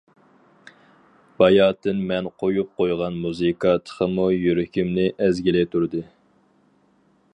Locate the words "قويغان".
2.83-3.19